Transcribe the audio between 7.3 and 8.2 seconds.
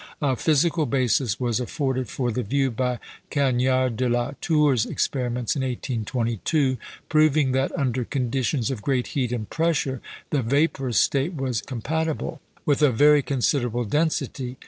that, under